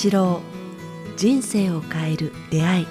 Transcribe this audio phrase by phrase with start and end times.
[0.00, 0.40] 八郎
[1.16, 2.86] 人生を変える出会い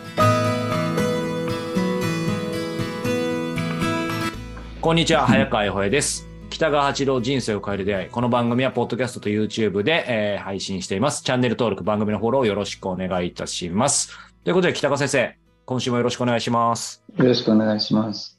[4.82, 6.28] こんにちは、早川洋平です。
[6.50, 8.10] 北川八郎人生を変える出会い。
[8.10, 11.24] この番組は、ポッドキャストと YouTube で、えー配信しています。
[11.24, 14.10] チャンネル登録、番組のフォローよろしくお願いいたします。
[14.44, 17.06] ということで、北川先生、今週もよろしくお願いします。
[17.16, 18.38] よろしくお願いします。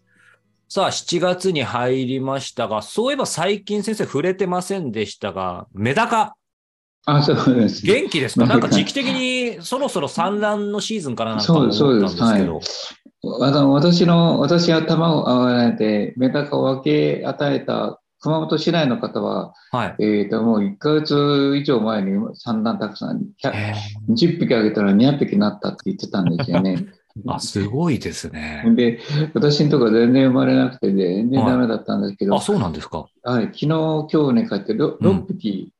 [0.69, 6.35] さあ、7月に入りましたが、そういえば最近先生触れてませんでしたが、メダカ、
[7.17, 7.85] あ、そうです。
[7.85, 8.47] 元気ですか？
[8.47, 12.61] なんか時期的にそろそろ産卵のシーズンかななんて思そうったんですけど。
[13.41, 16.83] わた私の、私が卵をあげて、メダカを分
[17.19, 20.05] け与えた熊本市内の方は、はい。
[20.05, 23.75] えっ、と、もう1ヶ月以上前に産卵たくさん、100え
[24.11, 26.75] 20匹あげたら200匹になったって言ってたんですよね。
[26.75, 26.89] ー
[27.33, 28.63] あ、すごいですね。
[28.77, 29.01] で、
[29.35, 33.07] 私のところ全然生まれなくて、全然ダメだったんですけど、あ、そうなんですか？
[33.25, 35.73] はい、昨日、今日ね、帰って 6, うん匹、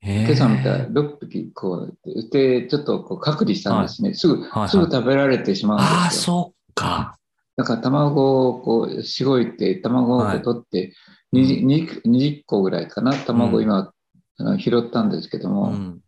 [0.00, 4.14] 今今朝見たら6匹、こう、で、ちょっとこう隔離したんですね。
[4.14, 5.96] すぐ、はいはいすぐ食べられてしまうんですよ。
[5.98, 7.18] ああ、そっか。
[7.56, 10.92] だから卵をこうしごいて、卵を取って、
[11.34, 13.92] 20, 20 20個ぐらいかな、卵を今、
[14.38, 16.00] あの拾ったんですけども、うん。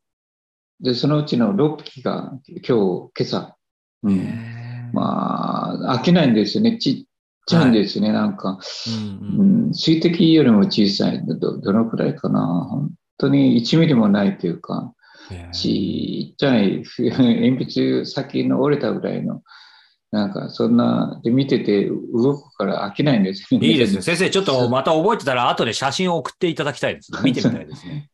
[0.81, 3.57] で、そのうちの6匹が今日、今朝、
[4.05, 6.79] うん、まあ、飽きないんですよね。
[6.79, 7.05] ちっ
[7.47, 11.23] ちゃいんですね、なんか、うんうん、水滴よりも小さい。
[11.27, 12.89] ど、どのくらいかな。
[13.21, 14.95] 本当に1ミリもないというか、
[15.53, 19.43] ちっちゃい 鉛筆先の折れたぐらいの、
[20.11, 23.67] なんかそんな、で見てて動くから飽きないんですよね。
[23.69, 24.03] いいですね。
[24.03, 27.19] 先生、ちょっと また覚えてたら、後で写真を送っていただきたいですね。
[27.23, 28.09] 見てみたいですね。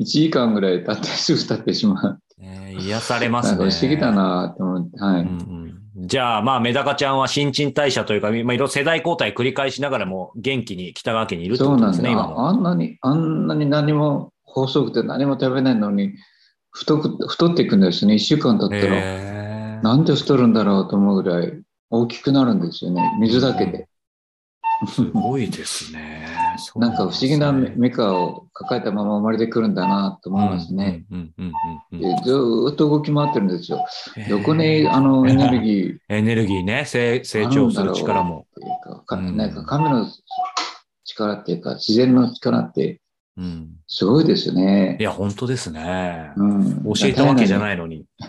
[0.00, 2.18] 1時間ぐらい経ってすぐ経ってしまう。
[2.40, 3.56] えー癒されますね。
[3.56, 5.20] 不思議だなと思って、はい。
[5.22, 5.68] うんうん
[6.00, 11.86] じゃあ、まあ、メダカちゃんは新陳代謝というか、まあ、いろいろ世代交代繰り返しながらも元気に北川家にいるってそうなんだ。
[11.88, 12.46] ことですね、今も。
[12.46, 14.32] ああんなに、あんなに何も
[14.66, 16.14] 細くて何も食べないのに、
[16.70, 18.14] 太く、太っていくんですね。
[18.14, 18.96] 1週間経ったら。
[18.96, 19.38] へー
[19.82, 21.52] なんで太るんだろうと思うぐらい
[21.90, 23.16] 大きくなるんですよね。
[23.20, 23.88] 水だけで。
[24.86, 26.26] すごいですね。
[26.76, 31.04] なんか不思議なメカを抱えたまま生まれてくるんだなと思いますね。。
[31.10, 33.84] ずーっと動き回ってるんですよ。
[34.16, 38.46] うんどこにあの エネルギーエネルギーね、成成長する力も。
[39.08, 40.06] なんか神の
[41.04, 43.00] 力っていうか、自然の力って
[43.38, 45.02] うん、すごいですよねい。
[45.02, 46.32] や、本当ですね。
[46.36, 47.60] うん、教えたわけじゃい。
[47.60, 48.04] ないのに。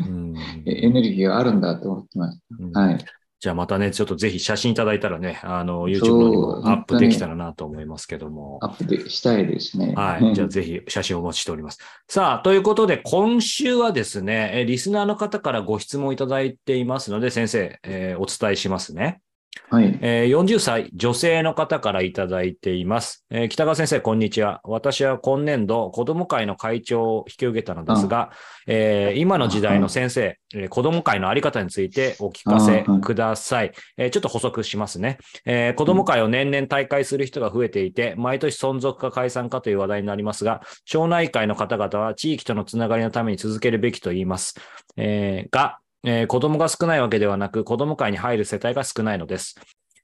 [0.00, 2.40] うんエネルギーがあるんだと思ってます。
[2.58, 2.98] うんはい。
[3.40, 8.58] じゃあまたね、ちょっとぜひ写真いただいたらね、あの、YouTube にもアップできたらなと思いますけども。
[8.60, 9.94] アップでしたいですね。
[9.96, 10.34] はい。
[10.34, 11.78] じゃあぜひ写真をお待ちしております。
[12.06, 19.22] さあ、ということで今週はですね、えリスナーの方からご質問いただいていますので、先生、えーお伝えしますね。
[19.68, 19.98] はい。
[20.00, 23.24] えー40歳女性の方からいただいています。
[23.30, 24.60] えー北川先生、こんにちは。
[24.64, 28.30] 私は今年度、子ども会の会長を引き受けたのですが、
[28.66, 33.72] えー今の時代の先生、えー子ども会のあり方についてお聞かせください。
[33.96, 35.18] えーちょっと補足しますね。
[35.44, 44.54] えー子ども会を年々大会する人が増えていて、毎年存続か解散かという話題になりますが、町内会の方々は地域とのつながりのために続けるべきと言います。
[44.96, 49.56] えーが、えー子供が少ないわけではなく、子供会に入る世帯が少ないのです。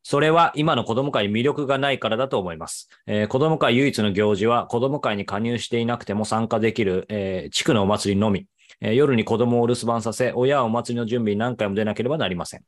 [0.03, 2.89] それは今の子供会に魅力がないからだと思います。
[3.07, 8.47] えー子供会唯一の行事は子供会に加入していなくても参加できる、えー地区のお祭りのみ。
[8.81, 12.61] えー夜に子供を留守番させ、親はお祭りの準備に何回も出なければなりません。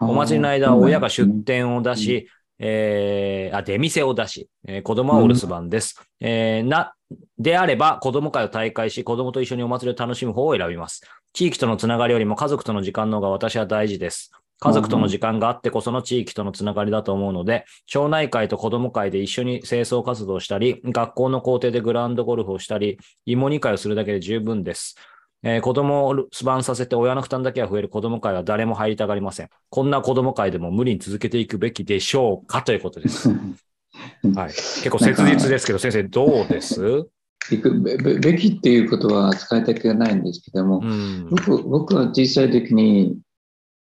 [0.00, 2.28] お祭りの間は親が出店を出し、
[2.58, 6.00] えーあ、出店を出し、えー子供はお留守番です。
[6.20, 6.92] えーな、
[7.38, 11.02] であれば子供会を大会し、子供と一緒にお祭りを楽しむ方を選びます。
[11.34, 14.30] 地域とのつながりよりも家族との時間の方が私は大事です。
[14.60, 24.94] 家族との時間があってこその地域とのつながりだと思うので、町内会と子ども会で一緒に清掃活動をしたり、学校の校庭でグラウンドゴルフをしたり、芋煮会をするだけで十分です。
[25.42, 29.48] えー子供を留守番させて親の負担だけは増える子ども会は誰も入りたがりません。
[29.70, 33.28] こんな子ども会でも無理に続けていくべきでしょうかということです。
[34.34, 34.48] はい。
[34.48, 37.08] 結構切実ですけど、先生どうです？
[37.50, 37.80] 行く
[38.20, 41.28] べきっていうことは使いたくないんですけども、うん。
[41.30, 43.18] 僕僕は小さい時に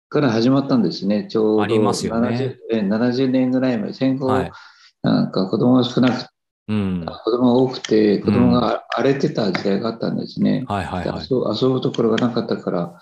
[0.09, 1.27] から始まったんですね。
[1.27, 4.51] ちょうどありますよね 70, え70年ぐらい前、戦後、はい
[5.03, 6.29] なんか子供が少なく
[6.69, 7.05] うん。
[7.05, 10.63] 子供が多くて、子供が荒れてた時代があったんですね。
[10.67, 11.27] はいはいはい。
[11.29, 12.97] 遊遊ぶところがなかったから、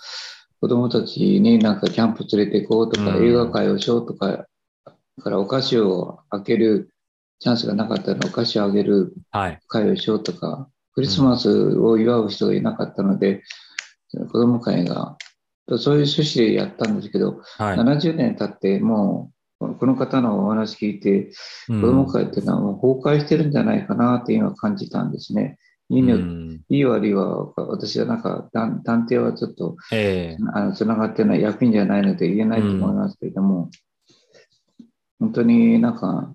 [0.60, 4.46] 子供たちになんかキャンプ連れて行こうとか、うん映画会をしようとか、
[5.22, 6.92] からお菓子を開ける
[7.42, 9.60] チャンスがなかったので、お菓子をあげるはい。
[9.66, 13.42] 会をしようとか、クリスマスを祝う人がいなかったので、
[14.12, 15.16] 子供会が、
[15.66, 17.76] そういう趣旨でやったんですけど、はい。
[17.76, 21.32] 70年経って、もう、この方のお話聞いて、
[21.68, 25.58] うん子供会っていうのはもう崩壊してるんじゃないかなって今感じたんですね。
[25.88, 33.68] いいね、うんいい悪いは、私はなんか、断断定はちょっと、ええあの、つながってない役員じゃないので言えないと思いますけれども、
[35.18, 36.32] 本当になんか、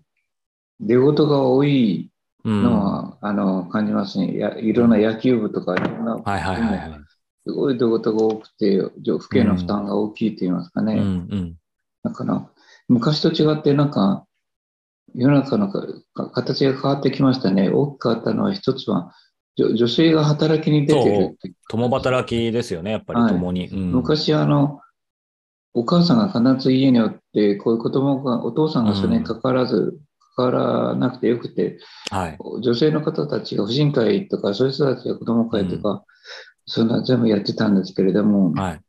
[0.80, 2.12] 出事が多い
[2.44, 4.38] うんのは、あの、感じますね。
[4.38, 7.00] やいろんな野球部とか、いろんな、はいはいはいはい。
[7.46, 8.80] すごい出事が多くて、
[9.20, 10.94] 府警の負担が大きいと言いますかね。
[10.94, 11.04] うんう
[11.36, 11.56] ん
[12.04, 12.48] だから、
[12.88, 14.26] 昔と違って、なんか、
[15.14, 17.70] 世の中のかか形が変わってきましたね。
[17.70, 19.14] 大きく変わったのは、一つは、
[19.58, 23.68] 女女性が働きに出てるって共働きですよね、やっぱりはい共に。
[23.68, 24.80] うん昔、あの、
[25.74, 30.00] お母さんが必ず家におって、こういう子供が、お父さんがそれに関わらず、
[30.38, 31.80] 関わらなくてよくて、
[32.12, 32.38] はい。
[32.62, 36.06] 女性の方たちが婦人会とか、そういう人たちが子供会とか、
[36.68, 38.82] そんな全部やってたんですけれども、はい。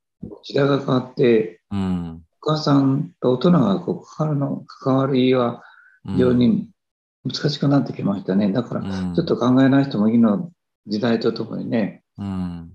[0.43, 2.23] 時代が変わって、うん。
[2.43, 5.62] お母さんと大人がこう関わるの関わりは
[6.05, 6.69] うん非常に
[7.25, 8.53] 難しくなってきましたね。
[8.53, 10.50] だから、うんちょっと考えない人もいいの
[10.87, 12.73] 時代とともにね、うん。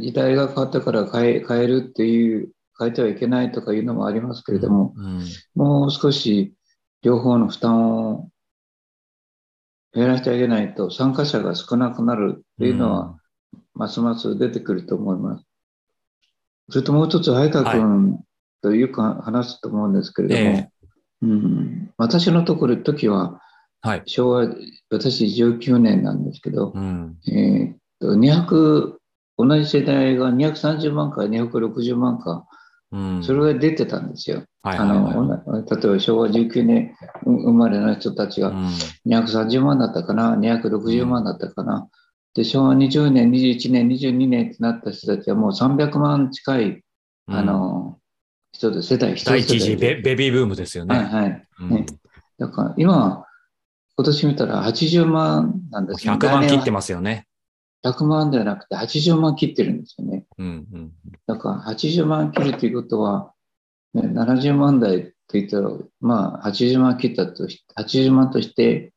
[0.00, 5.24] 時代が変わったから変え変えるっていう、変えてはいけないとかいうのもありますけれども、うん
[5.54, 6.54] もう少し
[7.02, 8.28] 両方の負担を
[9.94, 13.18] 減らしてあげないと参加者が少なくなるっていうのは、
[13.74, 15.44] ますます出てくると思います。
[16.70, 18.20] それともう一つ、早川君
[18.62, 20.70] とよく話すと思うんですけれども、ええ
[21.22, 23.40] うん、私のところ時は
[23.82, 24.02] はい。
[24.06, 24.46] 昭和、
[24.90, 27.16] 私19年なんですけど、うん。
[27.28, 28.94] えーっと200、
[29.38, 32.46] 同じ世代が230万か260万か、
[32.92, 33.24] うん。
[33.24, 34.44] それが出てたんですよ。
[34.62, 36.94] あはいはいはいの例えば昭和19年
[37.24, 38.66] 生まれの人たちがうん
[39.06, 41.88] 230万だったかな、260万だったかな。
[42.34, 46.84] で、昭和20年、21年、22年ってなった人たちはもう300万近い、
[47.26, 47.98] あの、
[48.52, 50.96] 人で、世代、一第一次ベベビーブームですよね。
[50.96, 51.48] はいはい。
[51.60, 51.86] うんね
[52.38, 53.24] だから今、
[53.96, 56.12] 今年見たら80万なんですね。
[56.12, 57.28] 100万切ってまますよね。
[57.84, 57.88] す。
[57.88, 60.24] 100万ではなくて80万切ってるんですよね。
[60.38, 60.92] うんうん。
[61.26, 63.31] だから80万切るということは、
[63.94, 68.92] ね、70万台って言ったら、まあ80万切ったとし、80万として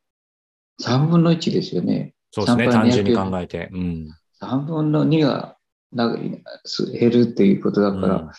[0.82, 2.14] 3分の1ですよね。
[2.32, 3.70] そうですね、3単倍純に考えて。
[3.72, 4.10] うん。
[4.42, 5.58] 3分の2が
[5.94, 8.32] 減るっていうことだから、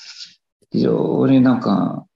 [0.70, 2.06] 非常になんか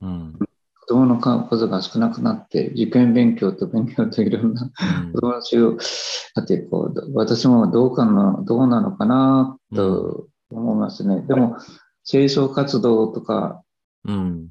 [0.00, 0.38] うん。
[0.80, 4.70] 子供の数が少なくなって、受験勉強と勉強といろんな
[5.02, 5.78] うん子供たちを、
[6.34, 11.22] だってこう、私もどうかな、どうなのかなと思いますね。
[11.26, 11.56] でも、
[12.04, 13.62] 清掃活動とか、
[14.04, 14.48] うん。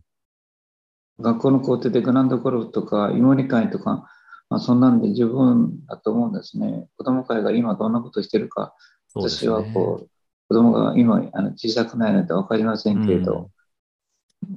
[1.19, 4.09] 学校の校庭でグランドゴルフとか、芋煮会とか、
[4.49, 6.87] まあ、そんなんで十分だと思うんですね。
[6.97, 8.73] 子供会が今どんなことしてるか、
[9.15, 10.09] ねはこう、
[10.49, 13.51] 子供が今あの小さくないので分かりませんけれど、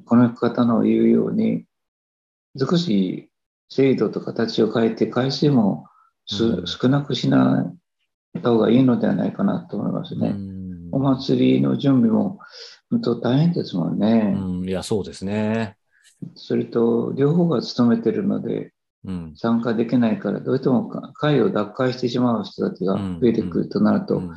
[0.06, 1.66] この方の言うように、
[2.58, 3.30] 少し
[3.68, 5.86] 制度と形を変えて、回数も
[6.26, 7.70] す、うん少なくしな
[8.34, 10.28] い方がいいのではないかなと思いますね。
[10.28, 10.56] うん
[10.92, 12.38] お祭りの準備も
[12.90, 14.34] 本当大変ですもんね。
[14.36, 14.68] うん。
[14.68, 15.76] いや、そうですね。
[16.34, 18.72] それと、両方が勤めてるので、
[19.04, 19.32] うん。
[19.36, 24.30] 参加できないから、どうしても会を脱会してしまう人たちが増えてくるとなると、うん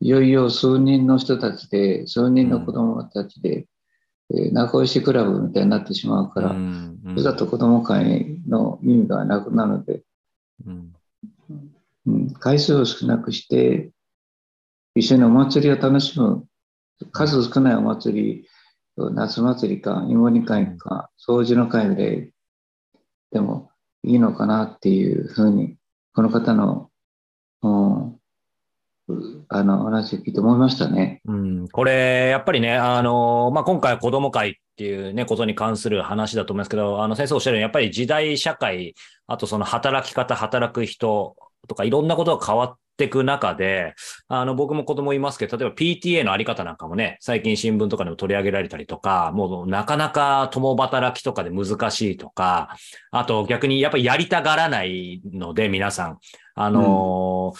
[0.00, 3.66] いよいよ数人の人たちで、数人の子供たちで、
[4.34, 10.02] えー仲良しクラブみたいになってしまうから、うんそれだと子供会の意味がなくなるので、
[10.66, 10.92] うん
[12.06, 13.92] うん、回数を少なくして、
[14.94, 16.44] 一緒にお祭りを楽しむ、
[17.12, 18.48] 数少ないお祭り、
[18.96, 22.30] 夏祭りか、芋煮会か、掃除の会ぐらい
[23.32, 23.70] でも
[24.04, 25.76] いいのかなっていうふうに、
[26.14, 26.90] この方の、
[27.62, 28.18] うん、
[29.48, 31.20] あの話を聞いて思いましたね。
[31.26, 38.94] うん、これ、やっぱりね、あの、まあ、今回は子供会っていうね、ことに関する話だと思いますけど、あの、先生おっしゃるように、やっぱり時代社会、
[39.26, 41.36] あとその働き方、働く人
[41.68, 43.94] とかいろんなことが変わっっていく中で、
[44.28, 52.76] あの、僕も子供いますけど、例えば PTA のあり方なんかもね、最近新聞とかでも取り上げられたりとか、もうなかなか共働きとかで難しいとか、
[53.10, 56.18] あと逆にやっぱりやりたがらないので、皆さん。
[56.56, 57.52] あの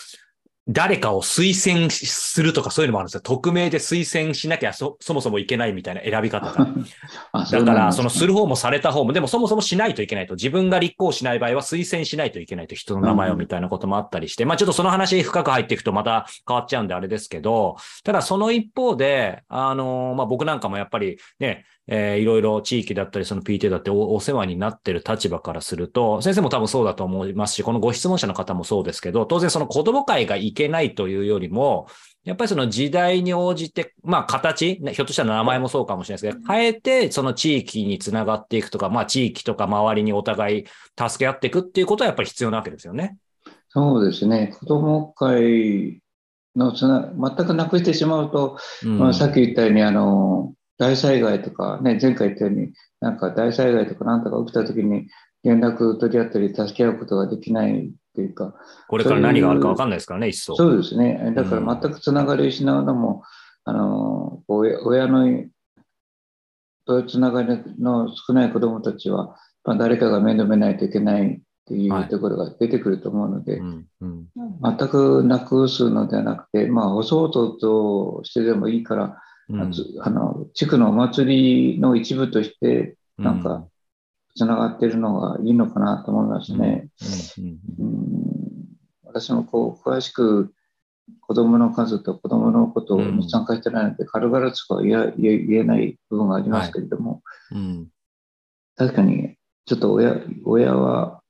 [0.68, 3.20] 誰かを推薦するとかそういうのもあるんですよ。
[3.20, 6.66] 匿名で推薦しなきゃそそもそもいけないみたいな選び方が。
[7.32, 10.34] あだから、そのすする方もされた方も、でもそもそもしないといけないと。
[10.34, 12.74] 自分が立候補しない場合は推薦しないといけないと。
[12.74, 14.46] 人の名前をみたいなこともあったりして。
[14.46, 31.86] まあちょっとその話深く入っていくとまた変わっちゃうんであれですけど、ただその一方で、あの、まあ僕なんかもやっぱりね、えーいろいろ地域だったり、その PTA だっておお世話になってる立場からすると、先生も多分そうだと思いますし、このご質問者の方もそうですけど、当然その子供会がいけないというよりも、
[32.24, 40.64] やっぱりその時代に応じて、まあ形、ねひょっとしたら名前もそうかもしれないですけど、変えてその地域につながっていくとか、まあ地域とか周りにお互い
[40.98, 43.16] 助け合っていくっていうことはやっぱり必要なわけですよね。
[43.68, 46.00] そうですね、子ども会
[46.56, 48.98] のつな全くなくしてしまうと、うん。
[48.98, 55.08] まあ、さっき言ったようにあの大災害とか、ね、前回言ったようになんか大災害とかなんとか起きた時に
[55.42, 58.54] 連絡取り合ったり助け合うことができないっていうか
[58.86, 60.54] これから何があるか分かんないですからね、一層。
[60.54, 60.68] そ。
[60.68, 61.32] うですね。
[61.34, 63.24] だから全くつながりを失うのも、
[63.64, 65.44] あの親親の
[66.86, 72.04] とつながりの少ない子どもたちは、まあ、誰かが面倒見ないといけないっていはい。
[72.04, 74.26] うところが出てくると思うので、うんうん。
[74.62, 79.18] 全くなくすのではなくて、まあ、お掃除としてでもいいから、
[79.48, 79.72] うん。
[79.72, 83.66] つあの地区のお祭りの一部として、なんか、
[84.34, 86.88] つながっているのがいいのかなと思いますね。
[87.38, 87.44] うん
[87.78, 88.14] うんうん
[89.14, 90.52] 私もこう詳しく
[91.20, 97.22] 子供の数と子供のことに参加してないので、軽々しくは言えない部分がありますけれども、
[97.52, 97.88] うん。
[98.76, 99.36] 確かに
[99.66, 101.22] ちょっと親親は、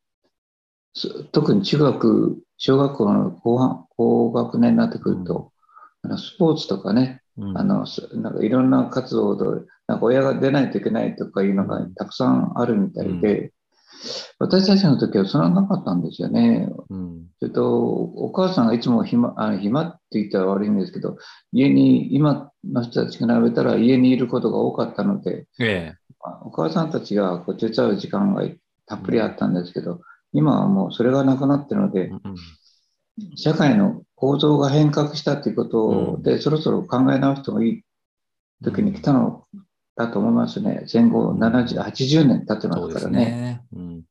[0.95, 5.53] す特に中学、小学校の後半高学年になってくると、
[6.03, 7.59] あのスポーツとかね、うん。
[7.59, 13.53] あのすなんかいろんな活動で、なんか親が出ないといけないとかいうのがたくさんあるみたいで、
[14.39, 16.69] 私たちの時はそれはなかったんですよね。
[16.91, 17.27] うん。
[17.39, 21.17] それと、お母さんがいつも暇、あ暇って言ったら悪いんですけど、
[21.53, 25.95] 家に、今の人たちに比べたら家にいることが多かったので、ええ。
[26.23, 28.43] まあお母さんたちがこう手伝う時間が
[28.87, 30.01] たっぷりあったんですけど、
[30.33, 32.23] 今はもうそれがなくなってるのでう、ん
[33.37, 37.83] 社会の構造が変革したということで、そろそろ考え直してもいい
[38.65, 39.45] 時に来たの
[39.97, 40.85] だと思いますね。
[40.87, 43.25] 戦後70、80年経ってますすからね。
[43.25, 43.63] ね。
[43.75, 44.03] うん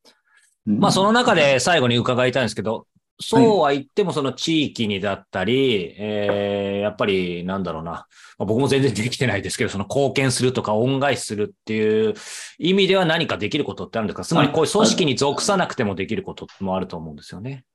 [0.68, 2.88] うんまあ、その中で最後に伺いたいんですけど、
[3.20, 8.06] そうは言ってもその地域にだったり、えーやっぱりなんだろうな、ま
[8.40, 12.14] あ僕も全然できてないですけど、その貢献するとか恩返しするっていう
[12.60, 14.24] 意味では何かできることってあるんですか？
[14.24, 17.66] つまりこういう組織に属さなくてもできることもあると思うんですよね。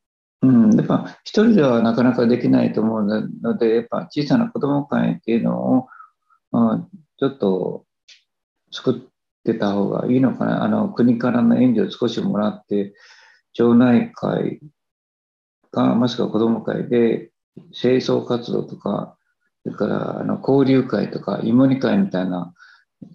[0.43, 3.05] うん、やっぱ一人ではなかなかできないと思う
[3.43, 5.87] ので、やっぱ小さな子ども会っていうのを、
[6.53, 6.89] うん、
[7.19, 7.85] ちょっと
[8.71, 8.95] 作っ
[9.45, 10.65] てた方がいいのかな。
[10.65, 12.95] あの国からの援助を少しもらって、
[13.53, 14.61] 町内会
[15.71, 17.31] か、もしくは子ども会で
[17.73, 19.17] 清掃活動とか、
[19.65, 22.53] それからあの交流会とか、芋煮会みたいな、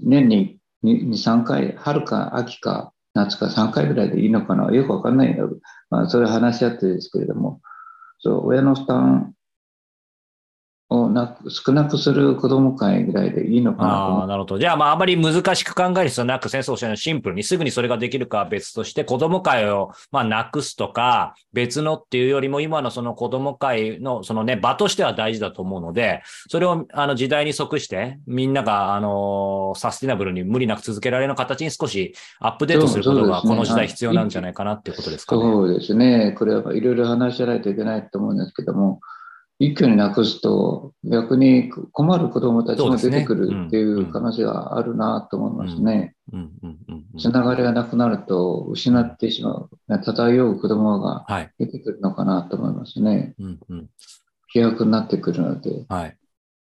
[0.01, 4.71] 年に2、3回、春か秋か夏か3回ぐらいでいいのかな。
[4.71, 5.49] よくわかんないよ。
[5.89, 7.61] まあ、それ話し合ってですけれども、
[8.19, 9.33] そう親の負担
[10.93, 14.59] をなく少なくする子ども会ぐらいでいいのかなああ、なるほど。
[14.59, 35.41] じゃあ、まあ、あまり難しく考える必要なく、先生おっしゃるようにシンプルにすぐにそれができるかは別として、子供会を、まあ、なくすとか、別のっていうよりも、今のその子供会の、そのね、場としては大事だと思うので、それを、あの、時代に即して、みんなが、あの、サスティナブルに無理なく続けられる形に少しアップデートすることが、この時代必要なんじゃないかなっていうことですかね。
[35.41, 36.35] そうですね。
[36.37, 39.01] これはいろいろ話し合わないといけないと思うんですけども、
[39.63, 46.15] 一挙になくすと逆に困る子どもたちも出てくるっていう可能性があるなと思いますね。
[47.17, 49.69] つながりがなくなると失ってしまう、
[50.03, 51.51] 漂う子どもがはい。
[51.59, 53.35] 出てくるのかなと思いますね。
[53.39, 53.89] うんうん
[54.53, 55.71] 飛躍になってくるので。
[55.79, 56.17] いはい。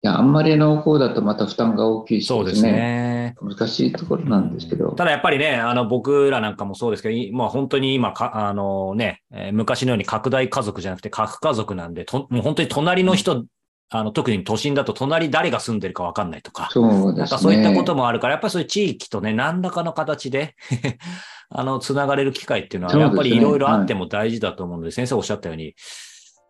[0.02, 3.34] や、あんまり濃厚だとまた負担が大きいしそうですね。
[3.40, 4.92] 難しいところなんですけど。
[4.92, 13.44] ただやっぱりね、あの僕らなんかもそうですけど、いまあ本当に今か、あのね、えー昔のように拡大家族じゃなくて核家族なんで、ともう本当に隣の人、
[13.90, 17.12] あの特に都心だと隣誰が住んでるかわかんないとか、そうですね。
[17.18, 20.54] なんかそういったこともあるから、やっぱりそういう地域とね、何らかの形で
[21.50, 25.74] あの、つながれる機会っていうのは、やっぱりいろいろあっても大事だと思うので、先生おっしゃったように、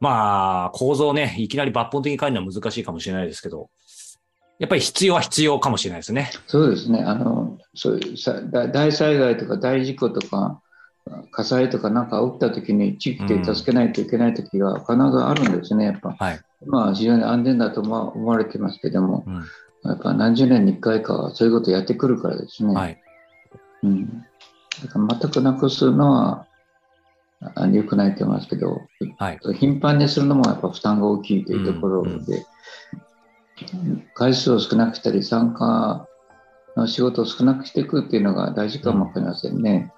[0.01, 3.71] まあ、構造をね、いきなり抜本的に変えるのは難しいかもしれないですけど、
[4.59, 6.31] やっぱり必要は必要かもしれないですね。
[6.47, 7.03] そうですね。
[7.05, 10.61] あの、そういうさ大大災害とか大事故とか、
[11.31, 16.17] 火災とかなんか起きた時に地域で助けないといけない時が必ずあるんですね、やっぱ。
[16.19, 16.41] はい。
[16.67, 19.45] まあ非常に安全だと思われてますけども、うん
[19.85, 22.75] やっぱ何十年に1回かはそういうことをやってくるからですね。
[22.75, 23.01] はい。
[23.85, 24.07] うん、
[24.83, 26.47] だから全くなくすのはあ
[27.73, 28.83] 良くないと思いますけど、
[29.19, 29.39] はい。
[29.55, 32.25] 頻繁にするのもやっぱ負担が大きいというところで、うん
[34.15, 36.07] 回数を少なくしたり、参加
[36.77, 39.93] の仕事を少なくしていくっていうのが大事かもわかりませんね。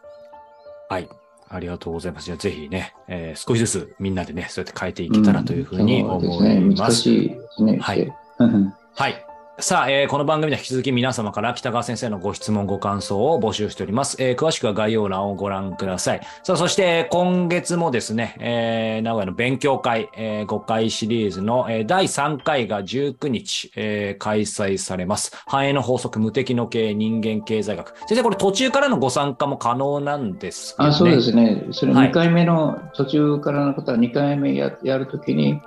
[0.88, 1.09] はい。
[1.49, 2.25] ありがとうございます。
[2.25, 6.80] じゃあぜひね、えー少しずつみんなでね、そうやって変えていけたらというふうに思いそうですね、ます。
[6.80, 7.78] 難しいですね。
[7.78, 9.26] はいうんはい。
[9.61, 14.17] さあ、えーこの番組では引き続き皆様から北川先生のご質問、ご感想を募集しております。
[14.19, 16.21] えー詳しくは概要欄をご覧ください。
[16.43, 25.33] さあ、そして今月もですね、えー名古屋の勉強会、え5回シリーズの、えー第3回が19日、えー開催されます。
[25.47, 27.95] 繁栄の法則、無敵の経営、人間経済学。
[28.07, 30.90] 先生、これ途中からのご参加も可能なんですよね。
[30.90, 31.67] あそうですね。
[31.73, 35.61] それはい2回目の途中からのことは2回目ややるときに、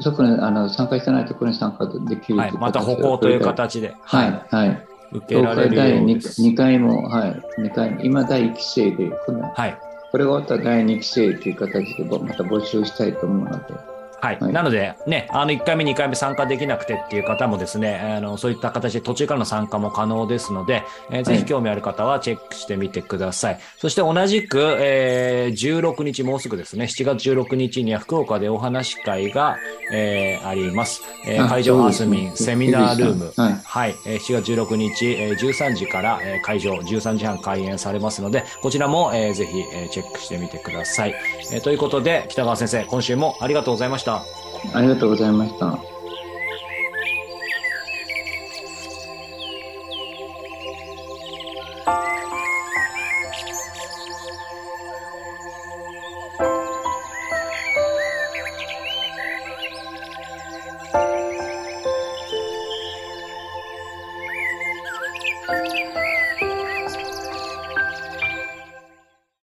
[0.00, 2.52] そこにあの参加してないところに参加できるはい。
[2.52, 4.86] また歩行という形で、はい、はい。
[5.12, 6.42] 受けられる第よう 2, です。
[6.42, 9.78] 2回も、はい、2回目今第1期生で、このはい。
[10.10, 13.74] これが終わったら第2期生という形でまた募集したいと思うので、
[14.20, 14.38] はい。
[14.40, 23.60] はいなので、ね、あの、1回目、2回目参加できなくてっていう方もですね、あの、そういった形で途中からの参加も可能ですので、えーぜひ興味ある方はチェックしてみてください。
[23.76, 29.56] そして同じく、えー16日、もうすぐですね、7月16日には福岡でお話し会が、
[29.92, 31.02] えーあります。
[31.26, 33.32] えーあ会場アースミンセミナールーム。
[33.36, 33.94] はいはい。
[34.06, 41.14] えー7月16日、えー13時から、えー会場、13時半開演されますので、こちらも、えーぜひ、えーチェックしてみてください。
[41.52, 44.78] えーということで、北川先生、今週もありがとうございました。
[44.78, 45.97] ありがとうございました。